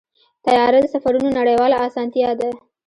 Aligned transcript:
طیاره 0.45 0.79
د 0.81 0.85
سفرونو 0.93 1.29
نړیواله 1.39 1.75
اسانتیا 1.87 2.29
ده. 2.39 2.49